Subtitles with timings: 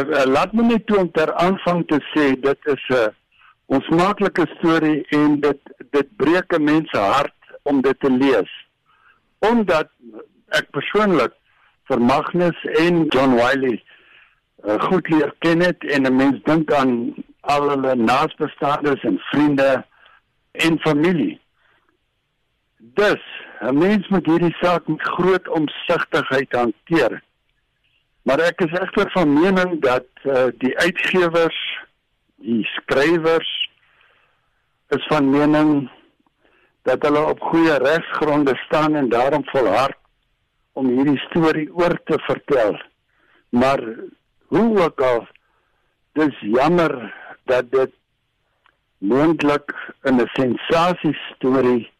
[0.00, 3.08] uh, uh, laat my net toe om ter aanvang te sê dit is 'n uh,
[3.66, 8.50] onsmaaklike storie en dit dit breek 'n mens se hart om dit te lees.
[9.38, 9.88] Omdat
[10.48, 11.32] ek persoonlik
[11.88, 13.82] vir Magnus en John Wiley
[14.64, 19.84] uh, goed leer ken het en 'n mens dink aan al hulle naasbestaandes en vriende
[20.52, 21.40] en familie.
[22.76, 23.22] Dus,
[23.60, 27.22] 'n mens moet hierdie saak met groot omsigtigheid hanteer.
[28.22, 31.60] Maar ek is egter van mening dat uh, die uitgewers,
[32.44, 33.52] die skrywers
[34.88, 35.88] is van mening
[36.88, 39.96] dat hulle op goeie regsgronde staan en daarom volhard
[40.72, 42.76] om hierdie storie oor te vertel.
[43.48, 43.80] Maar
[44.52, 45.26] hoe ook al
[46.12, 47.92] dis jammer dat dit
[48.98, 51.92] moontlik in 'n sensasie storie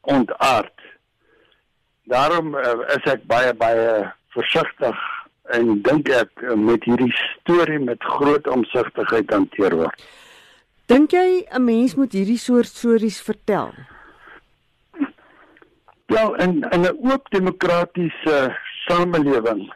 [0.00, 0.80] ontaard.
[2.02, 2.62] Daarom uh,
[2.96, 5.15] is ek baie baie versigtig
[5.54, 10.06] en dink ek uh, met hierdie storie met groot omsigtigheid hanteer word.
[10.86, 13.74] Dink jy 'n mens moet hierdie soort stories vertel?
[16.06, 18.56] Ja, in in 'n oop demokratiese
[18.86, 19.72] samelewing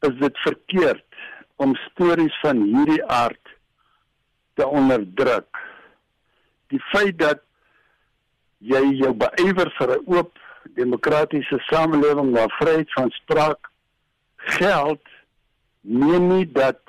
[0.00, 1.06] is dit verkeerd
[1.56, 3.54] om stories van hierdie aard
[4.54, 5.58] te onderdruk.
[6.68, 7.42] Die feit dat
[8.58, 10.38] jy jou beywer vir 'n oop
[10.74, 13.71] demokratiese samelewing waar vryheid van spraak
[14.44, 15.06] geld,
[15.80, 16.80] neem nie dat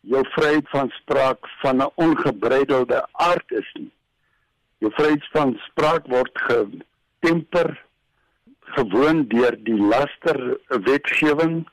[0.00, 3.92] jou vryheid van spraak van 'n ongebreidelde aard is nie.
[4.78, 7.84] Jou vryheid van spraak word getemper
[8.60, 11.68] gewoon deur die laster wetgewing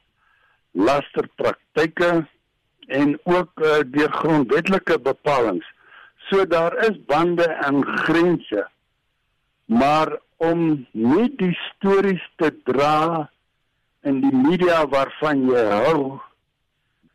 [0.71, 2.27] lasterpraktyke
[2.87, 5.65] en ook uh, deur grondwetlike bepalinge.
[6.29, 8.67] So daar is bande en grense.
[9.65, 13.29] Maar om nie die stories te dra
[14.07, 16.19] in die media waarvan jy hou,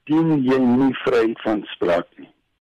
[0.08, 2.08] dien jy nie vry van spraak.